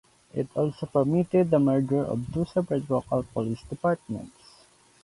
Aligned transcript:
It 0.33 0.47
also 0.55 0.87
permitted 0.87 1.51
the 1.51 1.59
merger 1.59 1.99
of 2.03 2.25
two 2.33 2.45
separate 2.45 2.89
local 2.89 3.21
police 3.21 3.61
departments. 3.69 4.65